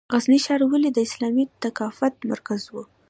[0.13, 2.75] غزني ښار ولې د اسلامي ثقافت مرکز و؟